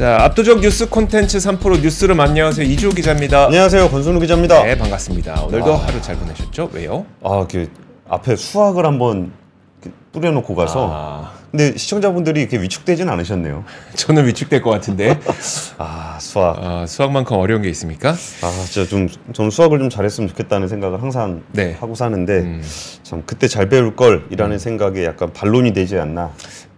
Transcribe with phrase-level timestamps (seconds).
[0.00, 2.66] 자, 압도적 뉴스 콘텐츠 3프로 뉴스룸 안녕하세요.
[2.66, 3.44] 이주 기자입니다.
[3.44, 3.90] 안녕하세요.
[3.90, 4.62] 권순우 기자입니다.
[4.62, 5.42] 네, 반갑습니다.
[5.42, 5.76] 오늘도 와.
[5.76, 6.70] 하루 잘 보내셨죠?
[6.72, 7.04] 왜요?
[7.22, 7.68] 아, 그
[8.08, 9.30] 앞에 수학을 한번
[9.82, 13.62] 이렇게 뿌려놓고 가서 아, 근데 시청자분들이 이렇게 위축되진 않으셨네요.
[13.94, 15.20] 저는 위축될 것 같은데.
[15.76, 16.56] 아, 수학.
[16.58, 18.12] 아, 수학만큼 어려운 게 있습니까?
[18.12, 21.76] 아, 진짜 좀 저는 수학을 좀 잘했으면 좋겠다는 생각을 항상 네.
[21.78, 22.62] 하고 사는데 음.
[23.02, 26.32] 참 그때 잘 배울 걸이라는 생각에 약간 반론이 되지 않나.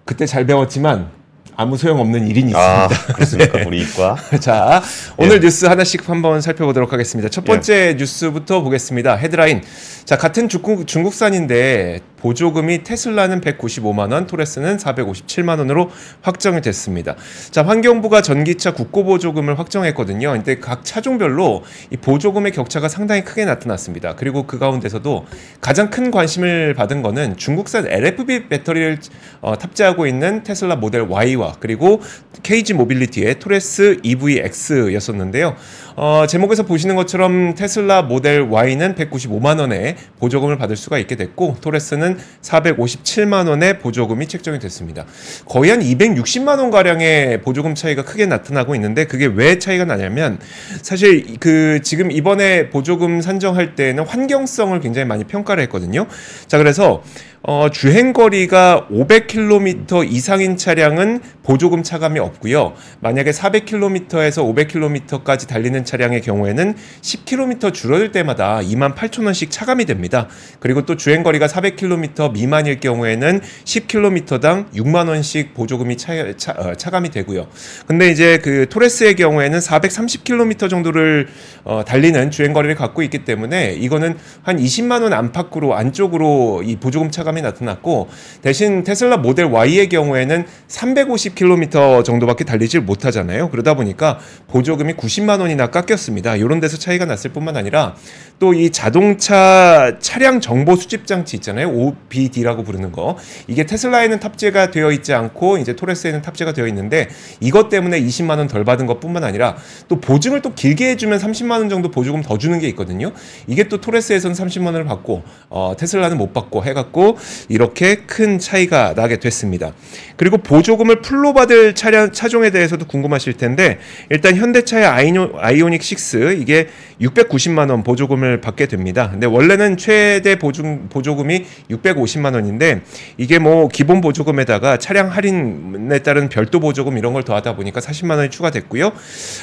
[0.05, 1.22] 그때 잘 배웠지만
[1.57, 3.13] 아무 소용없는 일이 아, 있습니다.
[3.15, 3.59] 그렇습니까?
[3.67, 4.17] 우리 이과.
[4.41, 4.83] 자,
[5.17, 7.29] 오늘 뉴스 하나씩 한번 살펴보도록 하겠습니다.
[7.29, 9.17] 첫 번째 뉴스부터 보겠습니다.
[9.17, 9.63] 헤드라인.
[10.05, 15.91] 자, 같은 중국, 중국산인데 보조금이 테슬라는 195만 원, 토레스는 457만 원으로
[16.21, 17.17] 확정이 됐습니다.
[17.51, 20.31] 자, 환경부가 전기차 국고 보조금을 확정했거든요.
[20.31, 24.15] 근데 각 차종별로 이 보조금의 격차가 상당히 크게 나타났습니다.
[24.15, 25.27] 그리고 그 가운데서도
[25.61, 28.99] 가장 큰 관심을 받은 거는 중국산 LFP 배터리를
[29.41, 32.01] 어, 탑재하고 있는 테슬라 모델 Y와 그리고
[32.45, 35.57] KG 모빌리티의 토레스 EVX였었는데요.
[35.95, 42.19] 어, 제목에서 보시는 것처럼 테슬라 모델 Y는 195만 원의 보조금을 받을 수가 있게 됐고 토레스는
[42.41, 45.05] 457만 원의 보조금이 책정이 됐습니다.
[45.45, 50.39] 거의 한 260만 원 가량의 보조금 차이가 크게 나타나고 있는데 그게 왜 차이가 나냐면
[50.81, 56.07] 사실 그 지금 이번에 보조금 산정할 때는 환경성을 굉장히 많이 평가를 했거든요.
[56.47, 57.03] 자 그래서
[57.45, 62.75] 어, 주행 거리가 500km 이상인 차량은 보조금 차감이 없고요.
[63.01, 70.29] 만약에 400km에서 500km까지 달리는 차량의 경우에는 10km 줄어들 때마다 2만 8천 원씩 차감이 됩니다.
[70.61, 77.11] 그리고 또 주행 거리가 400km 미만일 경우에는 10km당 6만 원씩 보조금이 차, 차, 어, 차감이
[77.11, 77.49] 되고요.
[77.89, 81.27] 근데 이제 그 토레스의 경우에는 430km 정도를
[81.65, 87.11] 어, 달리는 주행 거리를 갖고 있기 때문에 이거는 한 20만 원 안팎으로 안쪽으로 이 보조금
[87.11, 88.09] 차감 이 나타났고
[88.43, 93.51] 대신 테슬라 모델 Y의 경우에는 350km 정도밖에 달리질 못하잖아요.
[93.51, 96.37] 그러다 보니까 보조금이 90만 원이나 깎였습니다.
[96.37, 97.97] 이런 데서 차이가 났을 뿐만 아니라
[98.39, 101.69] 또 이 자동차 차량 정보 수집 장치 있잖아요.
[101.71, 103.17] OBD라고 부르는 거.
[103.47, 107.09] 이게 테슬라에는 탑재가 되어 있지 않고 이제 토레스에는 탑재가 되어 있는데
[107.41, 109.57] 이것 때문에 20만 원 덜 받은 것뿐만 아니라
[109.89, 113.13] 또 보증을 또 길게 해주면 30만 원 정도 보조금 더 주는 게 있거든요.
[113.47, 117.17] 이게 또 토레스에서는 30만 원을 받고 어, 테슬라는 못 받고 해갖고
[117.49, 119.73] 이렇게 큰 차이가 나게 됐습니다.
[120.17, 123.79] 그리고 보조금을 full로 받을 차량 차종에 대해서도 궁금하실 텐데
[124.11, 126.69] 일단 현대차의 아이오, 아이오닉 6 이게
[127.03, 129.11] 690만 원 보조금을 받게 됩니다.
[129.11, 132.83] 근데 원래는 최대 보증 보조금이 650만 원인데
[133.19, 138.31] 이게 뭐 기본 보조금에다가 차량 할인에 따른 별도 보조금 이런 걸 더하다 보니까 40만 원이
[138.31, 138.93] 추가됐고요.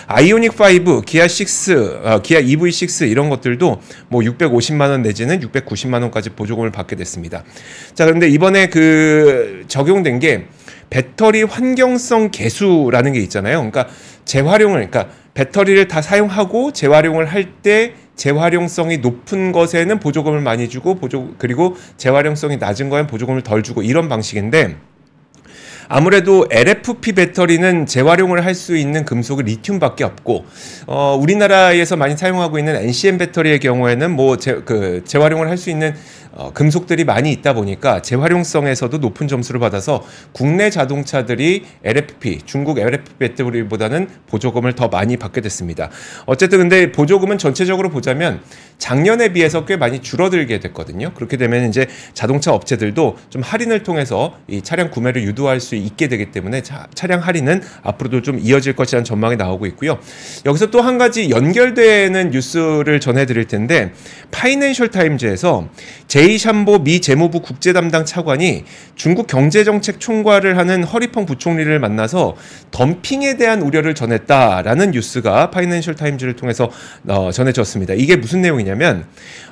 [0.07, 6.31] 아이오닉 5, 기아 6, 어, 기아 EV6 이런 것들도 뭐 650만 원 내지는 690만 원까지
[6.31, 7.43] 보조금을 받게 됐습니다.
[7.93, 10.45] 자, 그런데 이번에 그 적용된 게
[10.89, 13.57] 배터리 환경성 개수라는 게 있잖아요.
[13.57, 13.87] 그러니까
[14.25, 21.33] 재활용을 그러니까 배터리를 다 사용하고 재활용을 할 때 재활용성이 높은 것에는 보조금을 많이 주고 보조
[21.37, 24.75] 그리고 재활용성이 낮은 거에는 보조금을 덜 주고 이런 방식인데
[25.87, 30.45] 아무래도 LFP 배터리는 재활용을 할 수 있는 금속은 리튬밖에 없고
[30.85, 35.95] 어, 우리나라에서 많이 사용하고 있는 NCM 배터리의 경우에는 뭐 재, 그 재활용을 할 수 있는
[36.39, 44.07] 어, 금속들이 많이 있다 보니까 재활용성에서도 높은 점수를 받아서 국내 자동차들이 LFP 중국 LFP 배터리보다는
[44.27, 45.89] 보조금을 더 많이 받게 됐습니다.
[46.25, 48.39] 어쨌든 근데 보조금은 전체적으로 보자면
[48.79, 51.11] 작년에 비해서 꽤 많이 줄어들게 됐거든요.
[51.13, 56.31] 그렇게 되면 이제 자동차 업체들도 좀 할인을 통해서 이 차량 구매를 유도할 수 있게 되기
[56.31, 59.99] 때문에 차, 차량 할인은 앞으로도 좀 이어질 것이라는 전망이 나오고 있고요.
[60.45, 63.91] 여기서 또 한 가지 연결되는 뉴스를 전해드릴 텐데
[64.31, 65.67] 파이낸셜 타임즈에서
[66.07, 68.63] 제이 샴보 미 재무부 국제 담당 차관이
[68.95, 72.35] 중국 경제정책 총괄을 하는 허리펑 부총리를 만나서
[72.71, 76.71] 덤핑에 대한 우려를 전했다라는 뉴스가 파이낸셜 타임즈를 통해서
[77.07, 77.93] 어, 전해졌습니다.
[77.95, 79.05] 이게 무슨 내용이냐 면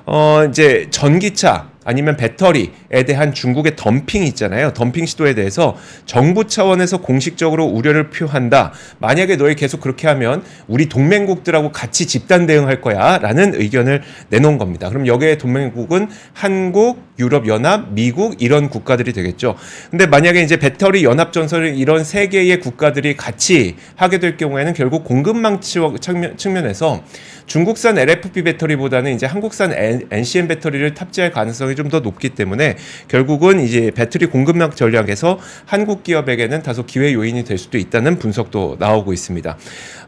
[0.05, 4.73] 어, 이제 전기차 아니면 배터리에 대한 중국의 덤핑 있잖아요.
[4.73, 8.73] 덤핑 시도에 대해서 정부 차원에서 공식적으로 우려를 표한다.
[8.99, 13.19] 만약에 너희 계속 그렇게 하면 우리 동맹국들하고 같이 집단 대응할 거야.
[13.19, 14.89] 라는 의견을 내놓은 겁니다.
[14.89, 19.55] 그럼 여기에 동맹국은 한국, 유럽연합, 미국 이런 국가들이 되겠죠.
[19.89, 25.61] 근데 만약에 이제 배터리 연합전선을 이런 세 개의 국가들이 같이 하게 될 경우에는 결국 공급망
[25.61, 27.01] 측면에서
[27.47, 29.73] 중국산 LFP 배터리보다는 이제 한국산
[30.11, 32.75] NCM 배터리를 탑재할 가능성이 좀 더 높기 때문에
[33.07, 39.13] 결국은 이제 배터리 공급망 전략에서 한국 기업에게는 다소 기회 요인이 될 수도 있다는 분석도 나오고
[39.13, 39.57] 있습니다.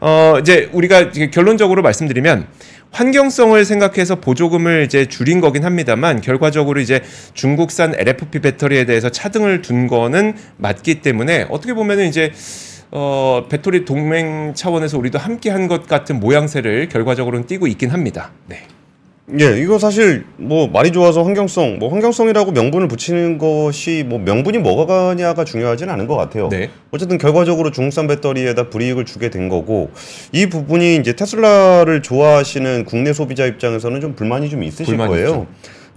[0.02, 2.48] 어, 이제 우리가 결론적으로 말씀드리면
[2.92, 7.02] 환경성을 생각해서 보조금을 이제 줄인 거긴 합니다만 결과적으로 이제
[7.34, 12.34] 중국산 LFP 배터리에 대해서 차등을 둔 거는 맞기 때문에 어떻게 보면은 이제
[12.92, 18.32] 어, 배터리 동맹 차원에서 우리도 함께 한 것 같은 모양새를 결과적으로는 띠고 있긴 합니다.
[18.48, 18.64] 네.
[19.40, 25.46] 예, 이거 사실 뭐 말이 좋아서 환경성, 뭐 환경성이라고 명분을 붙이는 것이 뭐 명분이 뭐가냐가
[25.46, 26.50] 중요하진 않은 것 같아요.
[26.50, 26.72] 네.
[26.90, 29.92] 어쨌든 결과적으로 중국산 배터리에다 불이익을 주게 된 거고
[30.32, 35.28] 이 부분이 이제 테슬라를 좋아하시는 국내 소비자 입장에서는 좀 불만이 좀 있으실 불만이 거예요.
[35.28, 35.48] 있죠.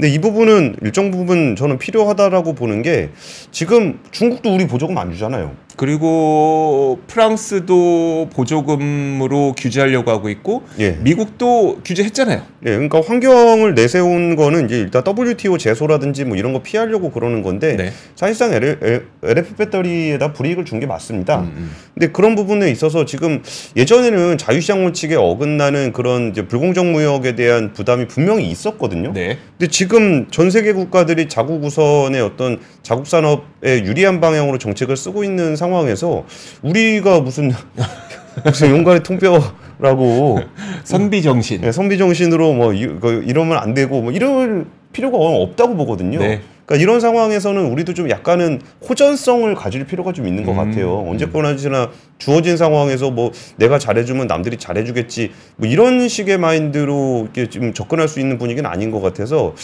[0.02, 3.10] 근데 이 부분은 일정 부분 저는 필요하다라고 보는 게
[3.52, 5.52] 지금 중국도 우리 보조금 안 주잖아요.
[5.76, 10.98] 그리고 프랑스도 보조금으로 규제하려고 하고 있고 예.
[11.00, 12.42] 미국도 규제했잖아요.
[12.66, 17.76] 예, 그러니까 환경을 내세운 거는 이제 일단 WTO 제소라든지 뭐 이런 거 피하려고 그러는 건데
[17.76, 17.92] 네.
[18.16, 21.40] 사실상 LF, 배터리에다 불이익을 준 게 맞습니다.
[21.42, 23.42] 음, 근데 그런 부분에 있어서 지금
[23.76, 29.12] 예전에는 자유시장 원칙에 어긋나는 그런 이제 불공정 무역에 대한 부담이 분명히 있었거든요.
[29.12, 29.38] 네.
[29.58, 29.91] 근데 지금
[30.30, 36.24] 전 세계 국가들이 자국 우선의 어떤 자국 산업에 유리한 방향으로 정책을 쓰고 있는 상황에서
[36.62, 37.52] 우리가 무슨
[38.44, 40.40] 무슨 용가의 통뼈라고
[40.84, 41.62] 선비 정신.
[41.64, 46.18] 예, 선비 정신으로 뭐 이, 그 이러면 안 되고 뭐 이럴 필요가 없다고 보거든요.
[46.18, 46.40] 네.
[46.66, 51.04] 그러니까 이런 상황에서는 우리도 좀 약간은 호전성을 가질 필요가 좀 있는 것 음, 같아요.
[51.08, 58.08] 언제거나지나 주어진 상황에서 뭐 내가 잘해주면 남들이 잘해주겠지 뭐 이런 식의 마인드로 이렇게 좀 접근할
[58.08, 59.54] 수 있는 분위기는 아닌 것 같아서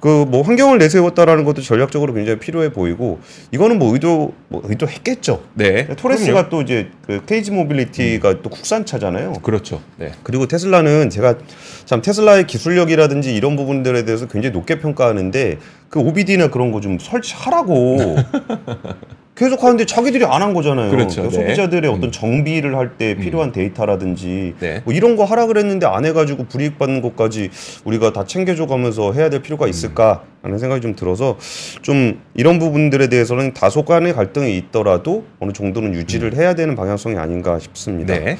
[0.00, 3.18] 그 뭐 환경을 내세웠다라는 것도 전략적으로 굉장히 필요해 보이고
[3.52, 5.42] 이거는 뭐 의도 뭐 의도했겠죠.
[5.54, 5.86] 네.
[5.96, 6.48] 토레스가 그럼요.
[6.50, 9.34] 또 이제 그 케이지 모빌리티가 또 국산차잖아요.
[9.42, 9.80] 그렇죠.
[9.96, 10.12] 네.
[10.22, 11.36] 그리고 테슬라는 제가
[11.84, 15.58] 참 테슬라의 기술력이라든지 이런 부분들에 대해서 굉장히 높게 평가하는데
[15.88, 18.16] 그 OBD나 그런 거 좀 설치하라고
[19.34, 20.90] 계속 하는데 자기들이 안 한 거잖아요.
[20.90, 21.22] 그렇죠.
[21.22, 21.44] 그러니까 네.
[21.46, 24.82] 소비자들의 어떤 정비를 할 때 필요한 데이터라든지 네.
[24.84, 27.50] 뭐 이런 거 하라 그랬는데 안 해가지고 불이익 받는 것까지
[27.84, 31.36] 우리가 다 챙겨줘가면서 해야 될 필요가 있을까라는 생각이 좀 들어서
[31.82, 37.60] 좀 이런 부분들에 대해서는 다소 간의 갈등이 있더라도 어느 정도는 유지를 해야 되는 방향성이 아닌가
[37.60, 38.18] 싶습니다.
[38.18, 38.36] 네.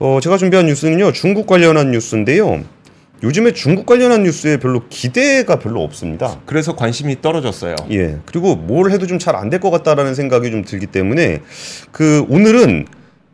[0.00, 2.60] 어, 제가 준비한 뉴스는요 중국 관련한 뉴스인데요.
[3.22, 6.38] 요즘에 중국 관련한 뉴스에 별로 기대가 별로 없습니다.
[6.46, 7.74] 그래서 관심이 떨어졌어요.
[7.90, 8.18] 예.
[8.26, 11.40] 그리고 뭘 해도 좀 잘 안 될 것 같다라는 생각이 좀 들기 때문에
[11.90, 12.86] 그 오늘은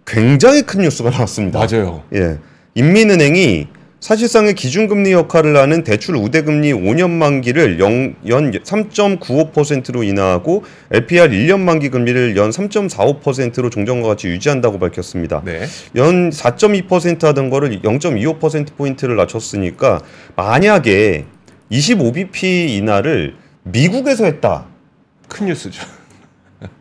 [0.07, 1.59] 굉장히 큰 뉴스가 나왔습니다.
[1.59, 2.03] 맞아요.
[2.15, 2.39] 예.
[2.75, 3.69] 인민은행이
[4.05, 11.89] 사실상의 기준금리 역할을 하는 대출 우대금리 5년 만기를 영, 연 3.95%로 인하하고 LPR 1년 만기
[11.89, 15.41] 금리를 연 3.45%로 종전과 같이 유지한다고 밝혔습니다.
[15.47, 15.65] 네.
[15.97, 20.03] 연 4.2% 하던 거를 0.25%포인트를 낮췄으니까
[20.37, 21.25] 만약에
[21.73, 24.67] 25bp 인하를 미국에서 했다.
[25.29, 25.83] 큰 뉴스죠.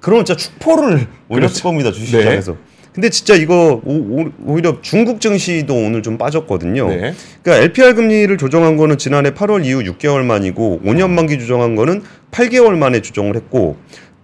[0.01, 1.63] 그러면 진짜 축포를 올렸을.
[1.63, 2.57] 겁니다 주식시장에서.
[2.93, 6.87] 근데 진짜 이거 오, 오- 오히려 중국 증시도 오늘 좀 빠졌거든요.
[6.89, 7.13] 네.
[7.41, 12.77] 그러니까 LPR 금리를 조정한 거는 지난해 8월 이후 6개월 만이고 5년 만기 조정한 거는 8개월
[12.77, 13.77] 만에 조정을 했고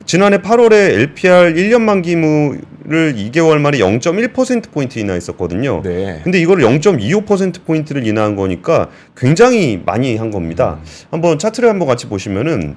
[0.06, 5.82] 지난해 8월에 LPR 1년 만기물을 2개월 만에 0.1% 포인트 인하했었거든요.
[5.84, 6.22] 네.
[6.24, 10.80] 근데 이걸 0.25% 포인트를 인하한 거니까 굉장히 많이 한 겁니다.
[10.80, 10.86] 음.
[11.12, 12.76] 한번 차트를 한번 같이 보시면은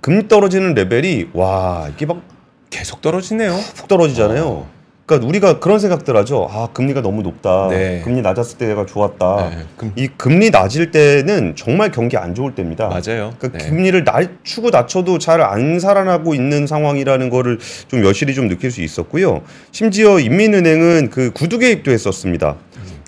[0.00, 2.22] 금리 떨어지는 레벨이 와 이게 막
[2.70, 3.54] 계속 떨어지네요.
[3.74, 4.66] 푹 떨어지잖아요.
[5.06, 6.48] 그러니까 우리가 그런 생각들 하죠.
[6.50, 7.68] 아 금리가 너무 높다.
[7.70, 8.02] 네.
[8.04, 9.50] 금리 낮았을 때가 좋았다.
[9.50, 9.58] 네.
[9.76, 12.88] 금, 이 금리 낮을 때는 정말 경기 안 좋을 때입니다.
[12.88, 13.32] 맞아요.
[13.38, 13.58] 그러니까 네.
[13.70, 17.58] 금리를 낮추고 낮춰도 잘 안 살아나고 있는 상황이라는 거를
[17.88, 19.42] 좀 여실히 좀 느낄 수 있었고요.
[19.70, 22.56] 심지어 인민은행은 그 구두 개입도 했었습니다.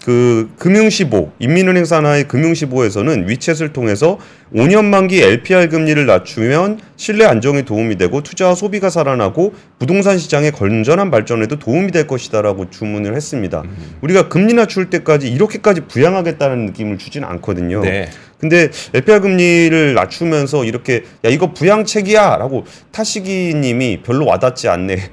[0.09, 4.19] 그 금융시보, 인민은행 산하의 금융시보에서는 위챗을 통해서
[4.55, 11.11] 5년 만기 LPR 금리를 낮추면 신뢰 안정에 도움이 되고 투자와 소비가 살아나고 부동산 시장의 건전한
[11.11, 13.61] 발전에도 도움이 될 것이다라고 주문을 했습니다.
[13.67, 13.97] 음.
[14.01, 17.83] 우리가 금리 낮출 때까지 이렇게까지 부양하겠다는 느낌을 주지는 않거든요.
[17.83, 18.09] 네.
[18.39, 25.11] 근데 LPR 금리를 낮추면서 이렇게 야 이거 부양책이야라고 타시기님이 별로 와닿지 않네.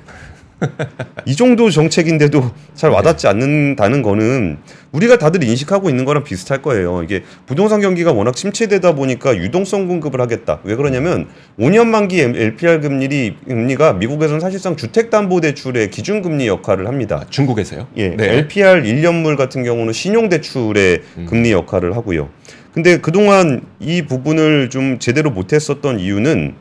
[1.25, 4.57] 이 정도 정책인데도 잘 와닿지 않는다는 거는
[4.91, 7.03] 우리가 다들 인식하고 있는 거랑 비슷할 거예요.
[7.03, 10.59] 이게 부동산 경기가 워낙 침체되다 보니까 유동성 공급을 하겠다.
[10.63, 11.27] 왜 그러냐면
[11.59, 17.25] 5년 만기 LPR 금리 금리가 미국에서는 사실상 주택담보대출의 기준금리 역할을 합니다.
[17.29, 17.87] 중국에서요?
[17.97, 18.37] 예, 네.
[18.37, 22.29] LPR 1년물 같은 경우는 신용대출의 금리 역할을 하고요.
[22.73, 26.55] 근데 그동안 이 부분을 좀 제대로 못했었던 이유는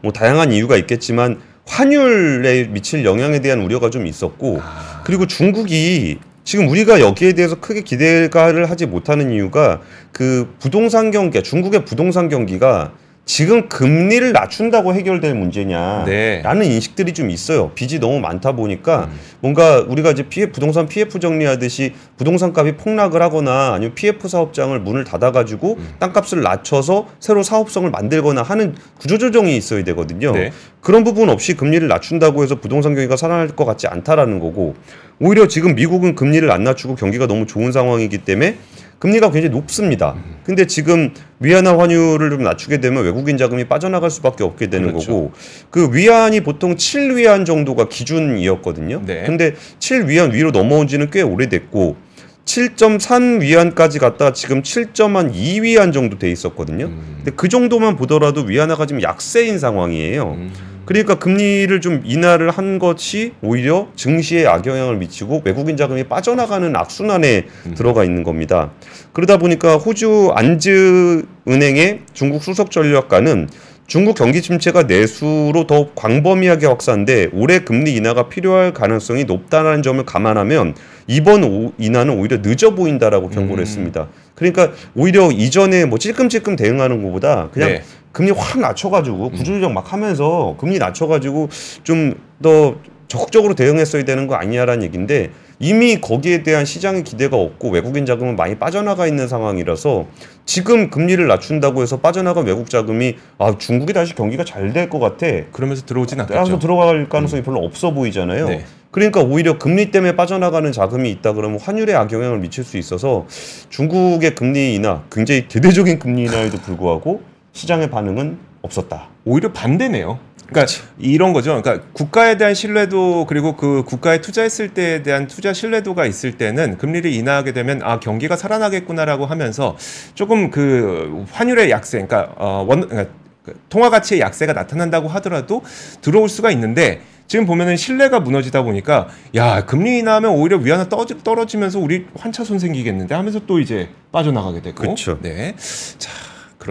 [0.00, 5.02] 뭐 다양한 이유가 있겠지만 환율에 미칠 영향에 대한 우려가 좀 있었고 아.
[5.04, 9.82] 그리고 중국이 지금 우리가 여기에 대해서 크게 기대를 하지 못하는 이유가
[10.12, 12.92] 그 부동산 경기, 중국의 부동산 경기가
[13.28, 16.40] 지금 금리를 낮춘다고 해결될 문제냐 네.
[16.42, 17.70] 라는 인식들이 좀 있어요.
[17.74, 23.74] 빚이 너무 많다 보니까 뭔가 우리가 이제 PF, 부동산 PF 정리하듯이 부동산 값이 폭락을 하거나
[23.74, 30.32] 아니면 PF 사업장을 문을 닫아 가지고 땅값을 낮춰서 새로 사업성을 만들거나 하는 구조조정이 있어야 되거든요.
[30.32, 30.50] 네.
[30.80, 34.74] 그런 부분 없이 금리를 낮춘다고 해서 부동산 경기가 살아날 것 같지 않다라는 거고
[35.20, 38.56] 오히려 지금 미국은 금리를 안 낮추고 경기가 너무 좋은 상황이기 때문에
[38.98, 40.16] 금리가 굉장히 높습니다.
[40.44, 45.12] 근데 지금 위안화 환율을 좀 낮추게 되면 외국인 자금이 빠져나갈 수밖에 없게 되는 그렇죠.
[45.12, 45.32] 거고
[45.70, 49.02] 그 위안이 보통 7위안 정도가 기준이었거든요.
[49.06, 49.24] 네.
[49.24, 51.96] 근데 7위안 위로 넘어온 지는 꽤 오래됐고
[52.44, 56.86] 7.3 위안까지 갔다가 지금 7.2 위안 정도 돼 있었거든요.
[56.86, 57.14] 음.
[57.18, 60.36] 근데 그 정도만 보더라도 위안화가 지금 약세인 상황이에요.
[60.38, 60.50] 음.
[60.88, 67.44] 그러니까 금리를 좀 인하를 한 것이 오히려 증시에 악영향을 미치고 외국인 자금이 빠져나가는 악순환에
[67.76, 68.70] 들어가 있는 겁니다.
[69.12, 73.50] 그러다 보니까 호주 안즈 은행의 중국 수석 전략가는
[73.88, 80.74] 중국 경기 침체가 내수로 더욱 광범위하게 확산돼 올해 금리 인하가 필요할 가능성이 높다는 점을 감안하면
[81.06, 83.66] 이번 오- 인하는 오히려 늦어 보인다라고 경고를 음.
[83.66, 84.08] 했습니다.
[84.34, 87.82] 그러니까 오히려 이전에 뭐 찔끔찔끔 대응하는 것보다 그냥 네.
[88.12, 91.48] 금리 확 낮춰가지고 구조조정 막 하면서 금리 낮춰가지고
[91.82, 92.76] 좀 더
[93.08, 95.30] 적극적으로 대응했어야 되는 거 아니냐라는 얘기인데
[95.60, 100.06] 이미 거기에 대한 시장의 기대가 없고 외국인 자금은 많이 빠져나가 있는 상황이라서
[100.46, 105.26] 지금 금리를 낮춘다고 해서 빠져나간 외국 자금이 아 중국이 다시 경기가 잘 될 것 같아
[105.52, 106.58] 그러면서 들어오진 따라서 않겠죠.
[106.60, 108.48] 들어갈 가능성이 별로 없어 보이잖아요.
[108.48, 108.64] 네.
[108.90, 113.26] 그러니까 오히려 금리 때문에 빠져나가는 자금이 있다 그러면 환율에 악영향을 미칠 수 있어서
[113.68, 117.20] 중국의 금리 인하 굉장히 대대적인 금리 인하에도 불구하고
[117.52, 119.08] 시장의 반응은 없었다.
[119.24, 120.18] 오히려 반대네요.
[120.48, 121.60] 그러니까 이런 거죠.
[121.60, 127.10] 그러니까 국가에 대한 신뢰도 그리고 그 국가에 투자했을 때에 대한 투자 신뢰도가 있을 때는 금리를
[127.12, 129.76] 인하하게 되면 아 경기가 살아나겠구나라고 하면서
[130.14, 133.12] 조금 그 환율의 약세, 그러니까 어원 그러니까
[133.44, 135.62] 그 통화 가치의 약세가 나타난다고 하더라도
[136.00, 141.78] 들어올 수가 있는데 지금 보면은 신뢰가 무너지다 보니까 야 금리 인하하면 오히려 위안화 떠, 떨어지면서
[141.78, 145.18] 우리 환차 손 생기겠는데 하면서 또 이제 빠져나가게 되고 그쵸.
[145.20, 145.54] 네,
[145.98, 146.10] 자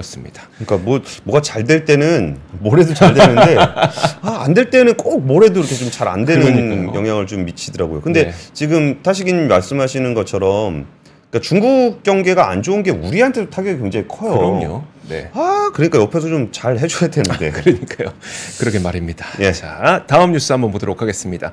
[0.01, 0.43] 그렇습니다.
[0.59, 3.57] 그러니까 뭐 뭐가 잘 될 때는 뭐래도 잘 되는데
[4.21, 6.95] 아, 안 될 때는 꼭 뭐래도 이렇게 좀 잘 안 되는 그러니까요.
[6.97, 8.01] 영향을 좀 미치더라고요.
[8.01, 8.33] 근데 네.
[8.53, 10.85] 지금 타시기님 말씀하시는 것처럼
[11.29, 14.37] 그러니까 중국 경계가 안 좋은 게 우리한테도 타격이 굉장히 커요.
[14.37, 14.83] 그럼요.
[15.09, 15.29] 네.
[15.33, 17.51] 아 그러니까 옆에서 좀 잘 해줘야 되는데.
[17.51, 18.13] 그러니까요.
[18.59, 19.25] 그러게 말입니다.
[19.39, 19.51] 예.
[19.51, 21.51] 자, 다음 뉴스 한번 보도록 하겠습니다.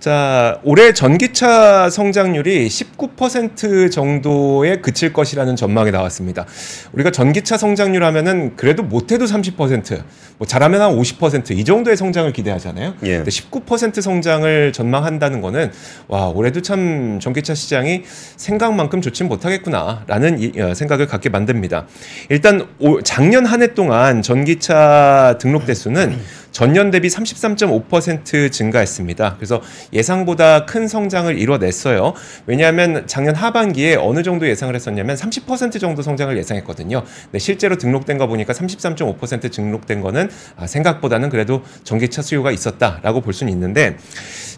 [0.00, 6.46] 자, 올해 전기차 성장률이 19% 정도에 그칠 것이라는 전망이 나왔습니다.
[6.92, 10.02] 우리가 전기차 성장률 하면은 그래도 못해도 30%,
[10.38, 12.94] 뭐 잘하면 한 50%이 정도의 성장을 기대하잖아요.
[13.02, 13.16] 예.
[13.16, 15.72] 근데 19% 성장을 전망한다는 거는
[16.06, 18.04] 와, 올해도 참 전기차 시장이
[18.36, 21.86] 생각만큼 좋진 못하겠구나라는 이- 어, 생각을 갖게 만듭니다.
[22.28, 26.16] 일단 올- 작년 한 해 동안 전기차 등록 대수는
[26.50, 29.36] 전년 대비 33.5% 증가했습니다.
[29.36, 29.60] 그래서
[29.92, 32.14] 예상보다 큰 성장을 이뤄냈어요.
[32.46, 37.04] 왜냐하면 작년 하반기에 어느 정도 예상을 했었냐면 30% 정도 성장을 예상했거든요.
[37.24, 43.32] 근데 실제로 등록된 거 보니까 33.5% 등록된 거는 아, 생각보다는 그래도 전기차 수요가 있었다라고 볼
[43.34, 43.96] 수는 있는데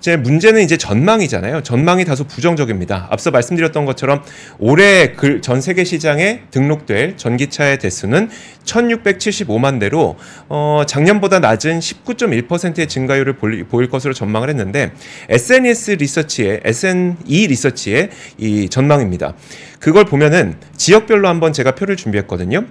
[0.01, 1.63] 제 문제는 이제 전망이잖아요.
[1.63, 3.09] 전망이 다소 부정적입니다.
[3.11, 4.23] 앞서 말씀드렸던 것처럼
[4.59, 8.31] 올해 그 전 세계 시장에 등록될 전기차의 대수는
[8.65, 10.17] 1,675만 대로
[10.49, 14.93] 어, 작년보다 낮은 19.1%의 증가율을 볼- 보일 것으로 전망을 했는데
[15.29, 19.35] SNS 리서치의 SNE 리서치의 이 전망입니다.
[19.81, 22.67] 그걸 보면은 지역별로 한번 제가 표를 준비했거든요.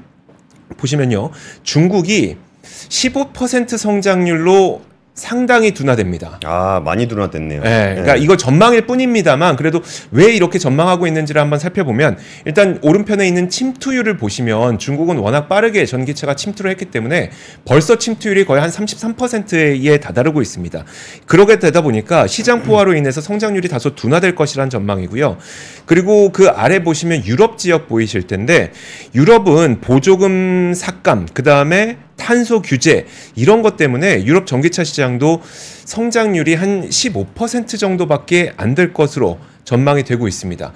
[0.77, 1.31] 보시면요.
[1.63, 4.81] 중국이 15% 성장률로
[5.13, 6.39] 상당히 둔화됩니다.
[6.45, 7.61] 아 많이 둔화됐네요.
[7.61, 13.49] 네, 그러니까 이거 전망일 뿐입니다만 그래도 왜 이렇게 전망하고 있는지를 한번 살펴보면 일단 오른편에 있는
[13.49, 17.31] 침투율을 보시면 중국은 워낙 빠르게 전기차가 침투를 했기 때문에
[17.65, 20.85] 벌써 침투율이 거의 한 33%에 다다르고 있습니다.
[21.25, 25.37] 그러게 되다 보니까 시장 포화로 인해서 성장률이 다소 둔화될 것이란 전망이고요.
[25.85, 28.71] 그리고 그 아래 보시면 유럽 지역 보이실 텐데
[29.13, 35.41] 유럽은 보조금 삭감 그다음에 탄소 규제 이런 것 때문에 유럽 전기차 시장도
[35.85, 40.73] 성장률이 한 15% 정도밖에 안 될 것으로 전망이 되고 있습니다.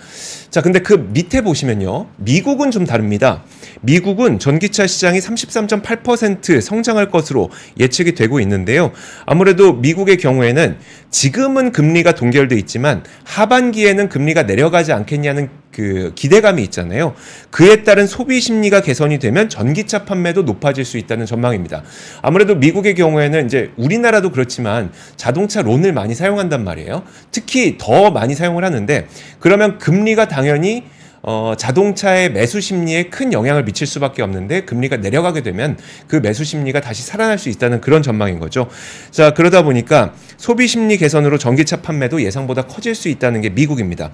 [0.50, 2.08] 자, 근데 그 밑에 보시면요.
[2.18, 3.44] 미국은 좀 다릅니다.
[3.84, 7.50] 미국은 전기차 시장이 33.8% 성장할 것으로
[7.80, 8.92] 예측이 되고 있는데요.
[9.26, 10.78] 아무래도 미국의 경우에는
[11.10, 17.14] 지금은 금리가 동결돼 있지만 하반기에는 금리가 내려가지 않겠냐는 그 기대감이 있잖아요.
[17.50, 21.84] 그에 따른 소비 심리가 개선이 되면 전기차 판매도 높아질 수 있다는 전망입니다.
[22.22, 27.04] 아무래도 미국의 경우에는 이제 우리나라도 그렇지만 자동차 론을 많이 사용한단 말이에요.
[27.32, 29.08] 특히 더 많이 사용을 하는데
[29.40, 30.84] 그러면 금리가 당연히
[31.24, 35.78] 어, 자동차의 매수 심리에 큰 영향을 미칠 수밖에 없는데 금리가 내려가게 되면
[36.08, 38.68] 그 매수 심리가 다시 살아날 수 있다는 그런 전망인 거죠.
[39.10, 44.12] 자, 그러다 보니까 소비 심리 개선으로 전기차 판매도 예상보다 커질 수 있다는 게 미국입니다.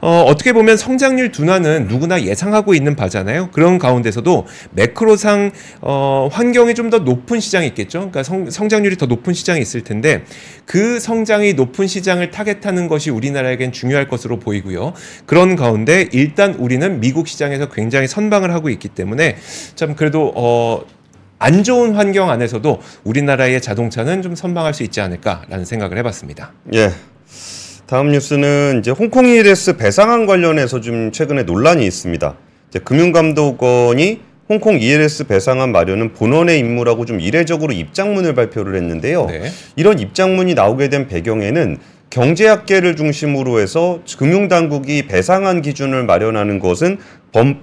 [0.00, 3.50] 어, 어떻게 보면 성장률 둔화는 누구나 예상하고 있는 바잖아요.
[3.52, 7.98] 그런 가운데서도 매크로상 어, 환경이 좀 더 높은 시장이 있겠죠.
[7.98, 10.24] 그러니까 성, 성장률이 더 높은 시장이 있을 텐데
[10.68, 14.92] 그 성장이 높은 시장을 타겟하는 것이 우리나라에겐 중요할 것으로 보이고요.
[15.24, 19.38] 그런 가운데 일단 우리는 미국 시장에서 굉장히 선방을 하고 있기 때문에
[19.76, 20.82] 참 그래도 어,
[21.38, 26.52] 안 좋은 환경 안에서도 우리나라의 자동차는 좀 선방할 수 있지 않을까라는 생각을 해봤습니다.
[26.74, 26.92] 예.
[27.86, 32.36] 다음 뉴스는 이제 홍콩 ELS 배상안 관련해서 좀 최근에 논란이 있습니다.
[32.84, 39.26] 금융감독원이 홍콩 ELS 배상안 마련은 본원의 임무라고 좀 이례적으로 입장문을 발표를 했는데요.
[39.26, 39.50] 네.
[39.76, 41.76] 이런 입장문이 나오게 된 배경에는
[42.08, 46.98] 경제학계를 중심으로 해서 금융당국이 배상안 기준을 마련하는 것은
[47.32, 47.60] 범,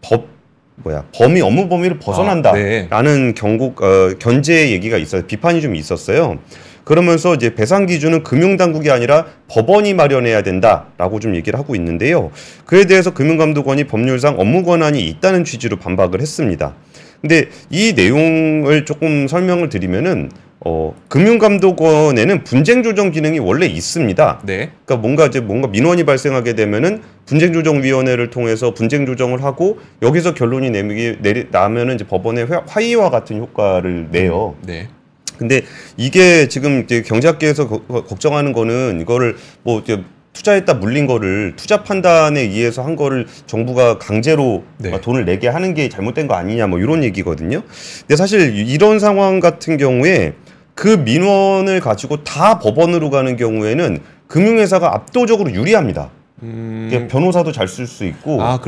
[0.00, 0.28] 법,
[0.76, 3.32] 뭐야, 범위, 업무 범위를 벗어난다라는 아, 네.
[3.34, 5.22] 경고, 어, 견제 얘기가 있어요.
[5.26, 6.38] 비판이 좀 있었어요.
[6.84, 12.30] 그러면서 이제 배상 기준은 금융당국이 아니라 법원이 마련해야 된다라고 좀 얘기를 하고 있는데요.
[12.66, 16.74] 그에 대해서 금융감독원이 법률상 업무 권한이 있다는 취지로 반박을 했습니다.
[17.20, 20.30] 근데 이 내용을 조금 설명을 드리면은
[20.66, 24.40] 어, 금융감독원에는 분쟁 조정 기능이 원래 있습니다.
[24.44, 24.70] 네.
[24.84, 31.16] 그러니까 뭔가 이제 뭔가 민원이 발생하게 되면은 분쟁조정위원회를 통해서 분쟁 조정을 하고 여기서 결론이 내리,
[31.20, 34.54] 내리 나면은 이제 법원의 화- 화의와 같은 효과를 내요.
[34.66, 34.88] 네.
[35.38, 35.62] 근데
[35.96, 41.82] 이게 지금 이제 경제학계에서 거- 거- 걱정하는 거는 이거를 뭐 이제 투자했다 물린 거를 투자
[41.84, 44.90] 판단에 의해서 한 거를 정부가 강제로 네.
[44.90, 47.62] 막 돈을 내게 하는 게 잘못된 거 아니냐 뭐 이런 얘기거든요.
[48.00, 50.34] 근데 사실 이런 상황 같은 경우에
[50.74, 56.10] 그 민원을 가지고 다 법원으로 가는 경우에는 금융회사가 압도적으로 유리합니다.
[56.42, 58.58] 음, 변호사도 잘 쓸 수 있고 아.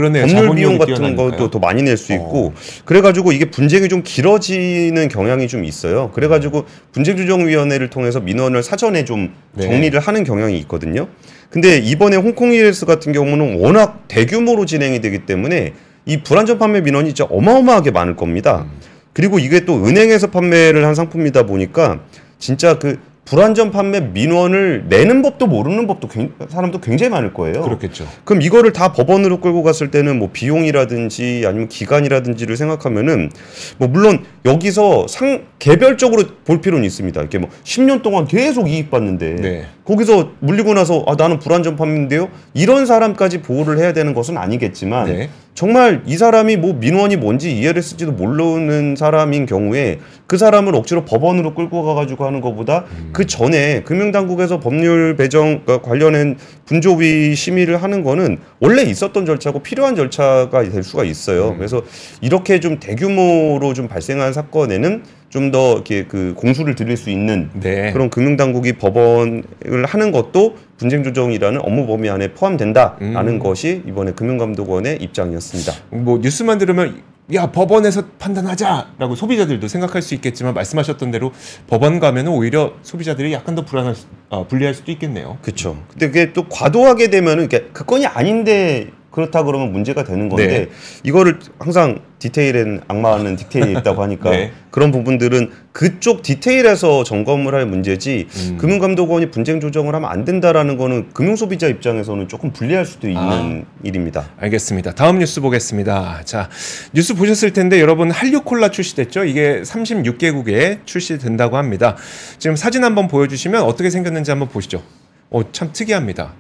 [0.46, 1.30] 법률 비용 같은 뛰어나니까요.
[1.32, 2.54] 것도 더 많이 낼 수 있고 어.
[2.84, 6.10] 그래가지고 이게 분쟁이 좀 길어지는 경향이 좀 있어요.
[6.12, 9.64] 그래가지고 분쟁조정위원회를 통해서 민원을 사전에 좀 네.
[9.64, 11.08] 정리를 하는 경향이 있거든요.
[11.50, 15.72] 근데 이번에 홍콩 ELS 같은 경우는 워낙 대규모로 진행이 되기 때문에
[16.06, 18.64] 이 불안전 판매 민원이 진짜 어마어마하게 많을 겁니다.
[18.66, 18.70] 음.
[19.12, 22.00] 그리고 이게 또 은행에서 판매를 한 상품이다 보니까
[22.38, 27.60] 진짜 그 불안전 판매 민원을 내는 법도 모르는 법도 굉- 사람도 굉장히 많을 거예요.
[27.60, 28.06] 그렇겠죠.
[28.24, 33.30] 그럼 이거를 다 법원으로 끌고 갔을 때는 뭐 비용이라든지 아니면 기간이라든지를 생각하면은
[33.78, 37.20] 뭐 물론 여기서 상 개별적으로 볼 필요는 있습니다.
[37.20, 39.64] 이렇게 뭐 10년 동안 계속 이익 봤는데 네.
[39.84, 42.28] 거기서 물리고 나서 아 나는 불안전 판매인데요.
[42.54, 45.30] 이런 사람까지 보호를 해야 되는 것은 아니겠지만 네.
[45.54, 51.54] 정말 이 사람이 뭐 민원이 뭔지 이해를 했을지도 모르는 사람인 경우에 그 사람을 억지로 법원으로
[51.54, 52.84] 끌고 가가지고 하는 것보다
[53.16, 59.96] 그 전에 금융당국에서 법률 배정 과 관련한 분조위 심의를 하는 거는 원래 있었던 절차고 필요한
[59.96, 61.54] 절차가 될 수가 있어요.
[61.56, 61.82] 그래서
[62.20, 67.92] 이렇게 좀 대규모로 좀 발생한 사건에는 좀 더 이렇게 그 공수를 들일 수 있는 네.
[67.92, 69.44] 그런 금융당국이 법원을
[69.86, 73.38] 하는 것도 분쟁 조정이라는 업무 범위 안에 포함된다라는 음.
[73.38, 75.72] 것이 이번에 금융감독원의 입장이었습니다.
[75.90, 77.02] 뭐 뉴스만 들으면
[77.34, 81.32] 야 법원에서 판단하자라고 소비자들도 생각할 수 있겠지만 말씀하셨던 대로
[81.66, 85.38] 법원 가면은 오히려 소비자들이 약간 더 불안할 수, 어, 불리할 수도 있겠네요.
[85.42, 85.76] 그렇죠.
[85.90, 90.68] 근데 그게 또 과도하게 되면은 이게 그 건이 아닌데 그렇다 그러면 문제가 되는 건데 네.
[91.02, 94.52] 이거를 항상 디테일엔 악마는 디테일이 있다고 하니까 네.
[94.70, 98.58] 그런 부분들은 그쪽 디테일에서 점검을 할 문제지 음.
[98.58, 103.78] 금융감독원이 분쟁 조정을 하면 안 된다라는 거는 금융소비자 입장에서는 조금 불리할 수도 있는 아.
[103.82, 104.28] 일입니다.
[104.38, 104.92] 알겠습니다.
[104.92, 106.20] 다음 뉴스 보겠습니다.
[106.26, 106.50] 자,
[106.92, 109.24] 뉴스 보셨을 텐데 여러분 한류 콜라 출시됐죠?
[109.24, 111.96] 이게 36개국에 출시된다고 합니다.
[112.36, 114.82] 지금 사진 한번 보여주시면 어떻게 생겼는지 한번 보시죠.
[115.30, 116.34] 어, 참 특이합니다.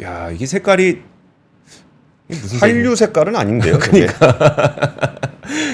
[0.00, 1.13] 야, 이게 색깔이?
[2.60, 3.78] 한류 색깔은 아닌데요.
[3.80, 5.16] 그러니까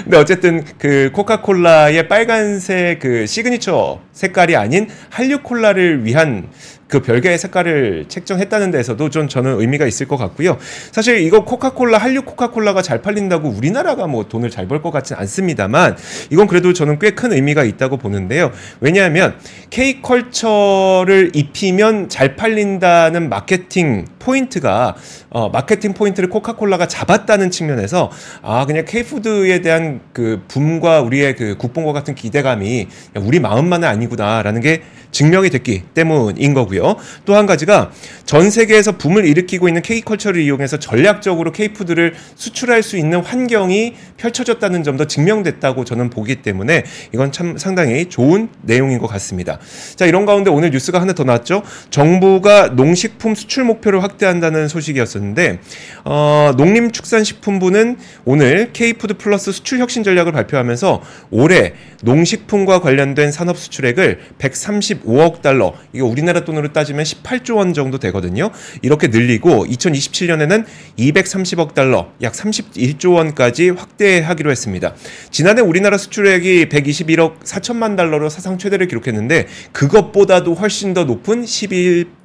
[0.05, 6.49] 근데 어쨌든 그 코카콜라의 빨간색 그 시그니처 색깔이 아닌 한류 콜라를 위한
[6.89, 10.59] 그 별개의 색깔을 책정했다는 데서도 좀 저는 의미가 있을 것 같고요.
[10.91, 15.97] 사실 이거 코카콜라 한류 코카콜라가 잘 팔린다고 우리나라가 뭐 돈을 잘 벌 것 같지는 않습니다만
[16.31, 18.51] 이건 그래도 저는 꽤 큰 의미가 있다고 보는데요.
[18.81, 19.35] 왜냐하면
[19.71, 24.95] K 컬처를 입히면 잘 팔린다는 마케팅 포인트가
[25.31, 28.11] 어, 마케팅 포인트를 코카콜라가 잡았다는 측면에서
[28.43, 34.61] 아 그냥 K food에 대한 그 붐과 우리의 그 국뽕과 같은 기대감이 우리 마음만은 아니구나라는
[34.61, 36.95] 게 증명이 됐기 때문인 거고요.
[37.25, 37.91] 또 한 가지가
[38.27, 44.85] 전 세계에서 붐을 일으키고 있는 K컬처를 이용해서 전략적으로 K food를 수출할 수 있는 환경이 펼쳐졌다는
[44.85, 49.59] 점도 증명됐다고 저는 보기 때문에 이건 참 상당히 좋은 내용인 것 같습니다.
[49.97, 51.63] 자, 이런 가운데 오늘 뉴스가 하나 더 나왔죠.
[51.89, 55.61] 정부가 농식품 수출 목표를 확대한다는 소식이었었는데
[56.05, 64.21] 어, 농림축산식품부는 오늘 K food plus 수출 혁신 전략을 발표하면서 올해 농식품과 관련된 산업 수출액을
[64.39, 68.51] 135억 달러, 이게 우리나라 돈으로 따지면 18조 원 정도 되거든요.
[68.83, 70.65] 이렇게 늘리고 2027년에는
[70.99, 74.95] 230억 달러, 약 31조 원까지 확대하기로 했습니다.
[75.31, 82.20] 지난해 우리나라 수출액이 121억 4천만 달러로 사상 최대를 기록했는데 그것보다도 훨씬 더 높은 11%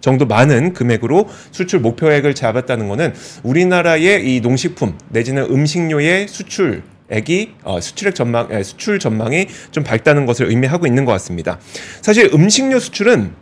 [0.00, 7.80] 정도 많은 금액으로 수출 목표액을 잡았다는 것은 우리나라의 이 농식품 내지는 음식료의 수출 액이 어,
[7.80, 11.58] 수출액 전망, 에, 수출 전망이 좀 밝다는 것을 의미하고 있는 것 같습니다.
[12.02, 13.32] 사실 음식료 수출은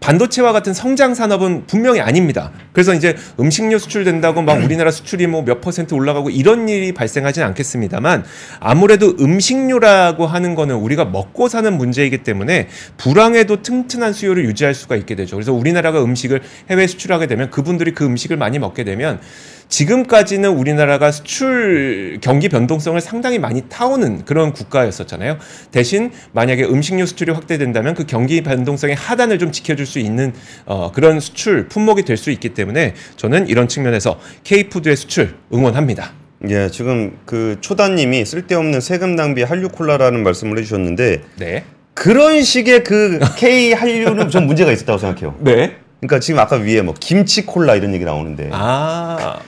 [0.00, 2.52] 반도체와 같은 성장 산업은 분명히 아닙니다.
[2.72, 8.24] 그래서 이제 음식료 수출된다고 막 우리나라 수출이 뭐 몇 퍼센트 올라가고 이런 일이 발생하진 않겠습니다만
[8.60, 15.14] 아무래도 음식료라고 하는 거는 우리가 먹고 사는 문제이기 때문에 불황에도 튼튼한 수요를 유지할 수가 있게
[15.14, 15.36] 되죠.
[15.36, 19.20] 그래서 우리나라가 음식을 해외 수출하게 되면 그분들이 그 음식을 많이 먹게 되면
[19.68, 25.38] 지금까지는 우리나라가 수출 경기 변동성을 상당히 많이 타오는 그런 국가였었잖아요.
[25.70, 30.32] 대신 만약에 음식료 수출이 확대된다면 그 경기 변동성의 하단을 좀 지켜줄 수 있는
[30.66, 36.12] 어, 그런 수출 품목이 될 수 있기 때문에 저는 이런 측면에서 K푸드의 수출 응원합니다.
[36.48, 41.64] 예, 지금 그 초단님이 쓸데없는 세금 낭비 한류 콜라라는 말씀을 해주셨는데 네.
[41.94, 45.36] 그런 식의 그 K 한류는 좀 문제가 있었다고 생각해요.
[45.40, 45.76] 네.
[46.00, 49.40] 그러니까 지금 아까 위에 뭐 김치 콜라 이런 얘기 나오는데 아,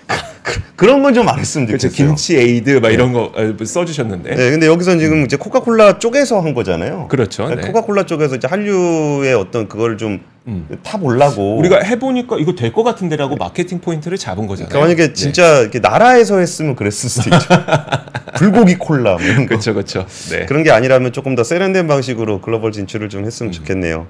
[0.75, 1.89] 그런 건 좀 안 했으면 그렇죠.
[1.89, 2.09] 좋겠어요.
[2.09, 4.35] 김치 에이드 막 이런 거 어, 써주셨는데.
[4.35, 7.07] 네, 근데 여기서 지금 이제 코카콜라 쪽에서 한 거잖아요.
[7.09, 7.49] 그렇죠.
[7.55, 7.61] 네.
[7.67, 10.66] 코카콜라 쪽에서 이제 한류의 어떤 그걸 좀 음.
[10.83, 14.68] 타보려고 우리가 해보니까 이거 될 것 같은데라고 마케팅 포인트를 잡은 거잖아요.
[14.68, 15.12] 그러니까 만약에 네.
[15.12, 17.48] 진짜 이렇게 나라에서 했으면 그랬을 수도 있죠.
[18.37, 19.48] 불고기 콜라 뭐 이런 거.
[19.48, 20.07] 그렇죠, 그렇죠.
[20.31, 20.46] 네.
[20.46, 23.26] 그런 게 아니라면 조금 더 세련된 방식으로 글로벌 진출을 좀 음.
[23.26, 24.07] 했으면 좋겠네요.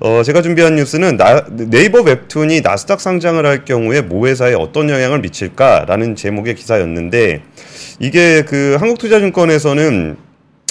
[0.00, 5.20] 어, 제가 준비한 뉴스는 나, 네이버 웹툰이 나스닥 상장을 할 경우에 모 회사에 어떤 영향을
[5.20, 7.42] 미칠까라는 제목의 기사였는데
[8.00, 10.16] 이게 그 한국투자증권에서는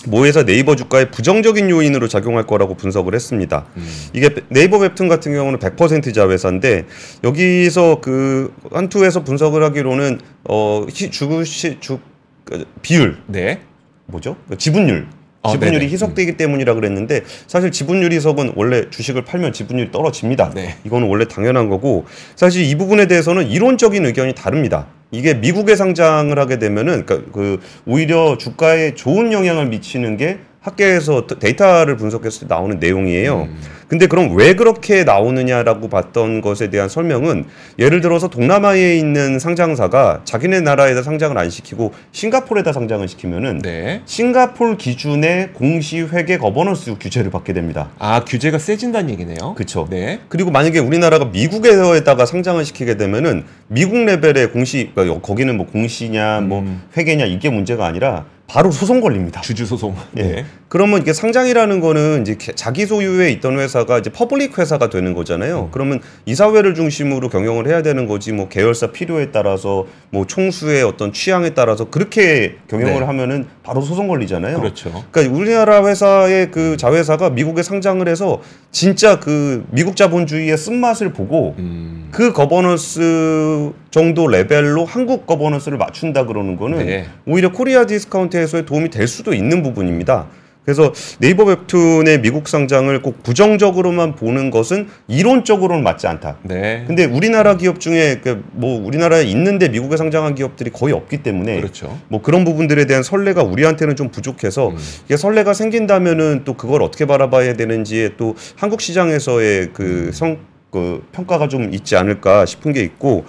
[0.08, 3.66] 모 회사 네이버 주가에 부정적인 요인으로 작용할 거라고 분석을 했습니다.
[4.14, 6.86] 이게 네이버 웹툰 같은 경우는 100%자 회사인데
[7.24, 12.00] 여기서 그 한투에서 분석을 하기로는 어 시- 주시 주
[12.46, 13.62] 그, 비율 네.
[14.08, 14.36] 뭐죠?
[14.50, 15.08] 그 지분율.
[15.44, 15.92] 아, 지분율이 네네.
[15.94, 20.52] 희석되기 때문이라 그랬는데 사실 지분율 희석은 원래 주식을 팔면 지분율이 떨어집니다.
[20.54, 20.76] 네.
[20.84, 24.88] 이거는 원래 당연한 거고 사실 이 부분에 대해서는 이론적인 의견이 다릅니다.
[25.12, 31.98] 이게 미국에 상장을 하게 되면은 그러니까 그 오히려 주가에 좋은 영향을 미치는 게 학계에서 데이터를
[31.98, 33.48] 분석했을 때 나오는 내용이에요.
[33.50, 33.58] 음.
[33.88, 37.46] 근데 그럼 왜 그렇게 나오느냐라고 봤던 것에 대한 설명은
[37.78, 44.02] 예를 들어서 동남아에 있는 상장사가 자기네 나라에다 상장을 안 시키고 싱가포르에다 상장을 시키면은 네.
[44.06, 47.90] 싱가폴 기준의 공시 회계 거버넌스 규제를 받게 됩니다.
[47.98, 49.56] 아 규제가 세진다는 얘기네요.
[49.56, 49.88] 그쵸.
[49.90, 50.22] 네.
[50.30, 56.60] 그리고 만약에 우리나라가 미국에다가 상장을 시키게 되면은 미국 레벨의 공시 그러니까 거기는 뭐 공시냐 뭐
[56.60, 56.84] 음.
[56.96, 59.40] 회계냐 이게 문제가 아니라 바로 소송 걸립니다.
[59.40, 59.96] 주주 소송.
[60.18, 60.22] 예.
[60.24, 60.46] 네.
[60.68, 65.70] 그러면 이게 상장이라는 거는 이제 개- 자기 소유에 있던 회사가 이제 public 회사가 되는 거잖아요.
[65.72, 71.52] 그러면 이사회를 중심으로 경영을 해야 되는 거지 뭐 계열사 필요에 따라서 뭐 총수의 어떤 취향에
[71.52, 73.06] 따라서 그렇게 경영을 네.
[73.06, 74.60] 하면은 바로 소송 걸리잖아요.
[74.60, 74.92] 그렇죠.
[75.12, 82.10] 그러니까 우리나라 회사의 그 자회사가 미국에 상장을 해서 진짜 그 미국 자본주의의 쓴맛을 보고 음.
[82.12, 87.06] 그 거버넌스 정도 레벨로 한국 거버넌스를 맞춘다 그러는 거는 네.
[87.26, 90.28] 오히려 코리아 디스카운트 해소에 도움이 될 수도 있는 부분입니다.
[90.64, 96.38] 그래서 네이버 웹툰의 미국 상장을 꼭 부정적으로만 보는 것은 이론적으로는 맞지 않다.
[96.44, 96.84] 네.
[96.86, 101.98] 근데 우리나라 기업 중에 그뭐 우리나라에 있는데 미국에 상장한 기업들이 거의 없기 때문에 그렇죠.
[102.10, 104.78] 뭐 그런 부분들에 대한 선례가 우리한테는 좀 부족해서 음.
[105.06, 111.96] 이게 선례가 생긴다면은 또 그걸 어떻게 바라봐야 되는지에 또 한국 시장에서의 그성그 평가가 좀 있지
[111.96, 113.26] 않을까 싶은 게 있고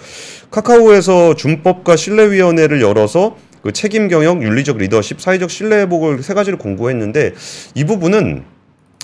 [0.51, 7.33] 카카오에서 준법과 신뢰위원회를 열어서 그 책임 경영, 윤리적 리더십, 사회적 신뢰 회복을 세 가지를 공고했는데
[7.73, 8.43] 이 부분은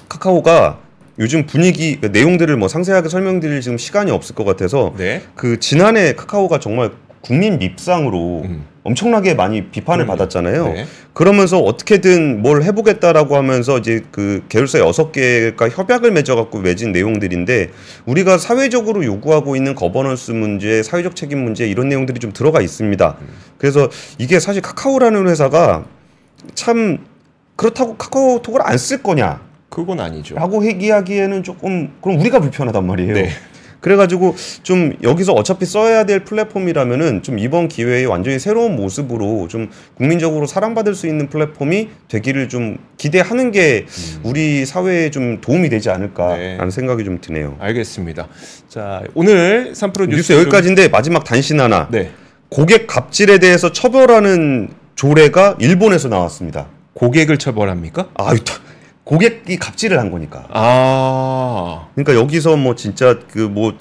[0.09, 0.79] 카카오가
[1.17, 5.21] 요즘 분위기 그 내용들을 뭐 상세하게 설명드릴 지금 시간이 없을 것 같아서 네.
[5.35, 8.65] 그 지난해 카카오가 정말 국민 밉상으로 음.
[8.83, 10.17] 엄청나게 많이 비판을 그럼요.
[10.17, 10.67] 받았잖아요.
[10.73, 10.85] 네.
[11.13, 17.69] 그러면서 어떻게든 뭘 해보겠다라고 하면서 이제 그 계열사 여섯 개가 협약을 맺어갖고 맺은 내용들인데
[18.05, 23.17] 우리가 사회적으로 요구하고 있는 거버넌스 문제, 사회적 책임 문제 이런 내용들이 좀 들어가 있습니다.
[23.57, 25.85] 그래서 이게 사실 카카오라는 회사가
[26.55, 26.99] 참
[27.57, 30.35] 그렇다고 카카오톡을 안 쓸 거냐라고 그건 아니죠.
[30.63, 33.13] 얘기하기에는 조금 그럼 우리가 불편하단 말이에요.
[33.13, 33.29] 네.
[33.81, 40.45] 그래가지고 좀 여기서 어차피 써야 될 플랫폼이라면은 좀 이번 기회에 완전히 새로운 모습으로 좀 국민적으로
[40.45, 43.85] 사랑받을 수 있는 플랫폼이 되기를 좀 기대하는 게
[44.23, 46.69] 우리 사회에 좀 도움이 되지 않을까라는 네.
[46.71, 47.55] 생각이 좀 드네요.
[47.59, 48.27] 알겠습니다.
[48.67, 51.87] 자, 오늘 3프로 뉴스 뉴스 여기까지인데 마지막 단신 하나.
[51.91, 52.11] 네.
[52.49, 56.67] 고객 갑질에 대해서 처벌하는 조례가 일본에서 나왔습니다.
[56.93, 58.09] 고객을 처벌합니까?
[58.15, 58.55] 아유, 다-
[59.09, 60.45] 고객이 갑질을 한 거니까.
[60.49, 61.87] 아.
[61.95, 63.73] 그러니까 여기서 뭐 진짜 그뭐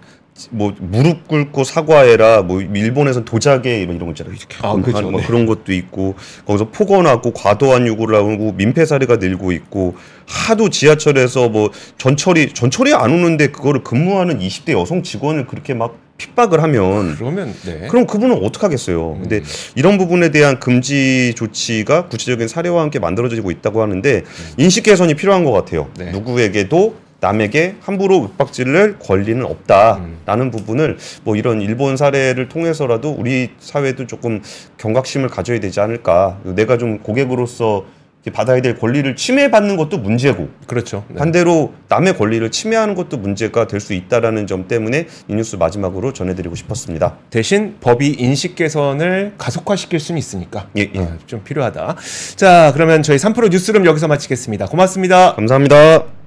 [0.51, 5.11] 뭐 무릎 꿇고 사과해라 뭐 일본에선 도자기 이런 이런 거 있잖아요 이렇게 아, 그죠.
[5.11, 5.27] 뭐 네.
[5.27, 6.15] 그런 것도 있고
[6.47, 13.13] 거기서 폭언하고 과도한 요구를 하고 민폐 사례가 늘고 있고 하도 지하철에서 뭐 전철이 전철이 안
[13.13, 17.87] 오는데 그거를 근무하는 20대 여성 직원을 그렇게 막 핍박을 하면 그러면 네.
[17.89, 19.19] 그럼 그분은 어떻게 하겠어요.
[19.21, 19.45] 근데 음.
[19.77, 24.25] 이런 부분에 대한 금지 조치가 구체적인 사례와 함께 만들어지고 있다고 하는데
[24.59, 25.89] 인식 개선이 필요한 것 같아요.
[25.97, 26.11] 네.
[26.11, 34.41] 누구에게도 남에게 함부로 윽박질을 권리는 없다라는 부분을 뭐 이런 일본 사례를 통해서라도 우리 사회도 조금
[34.77, 36.39] 경각심을 가져야 되지 않을까.
[36.45, 37.85] 내가 좀 고객으로서
[38.31, 41.05] 받아야 될 권리를 침해받는 것도 문제고 그렇죠.
[41.09, 41.17] 네.
[41.17, 46.55] 반대로 남의 권리를 침해하는 것도 문제가 될 수 있다라는 점 때문에 이 뉴스 마지막으로 전해드리고
[46.57, 47.17] 싶었습니다.
[47.31, 50.99] 대신 법이 인식 개선을 가속화시킬 수는 있으니까 예, 예.
[50.99, 51.97] 아, 좀 필요하다.
[52.37, 54.67] 자, 그러면 저희 3프로 뉴스룸 여기서 마치겠습니다.
[54.67, 55.35] 고맙습니다.
[55.35, 56.18] 감사합니다.